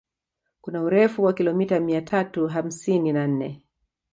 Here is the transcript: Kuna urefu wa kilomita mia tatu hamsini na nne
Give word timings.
Kuna 0.61 0.83
urefu 0.83 1.23
wa 1.23 1.33
kilomita 1.33 1.79
mia 1.79 2.01
tatu 2.01 2.47
hamsini 2.47 3.13
na 3.13 3.27
nne 3.27 3.61